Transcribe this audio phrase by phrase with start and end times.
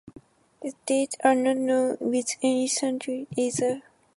[0.63, 3.83] His dates are not known with any certainty either.